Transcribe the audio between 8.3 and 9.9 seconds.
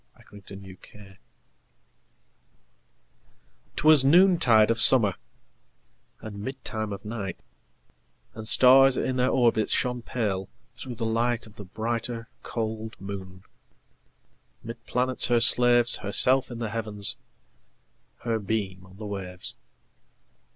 And stars, in their orbits,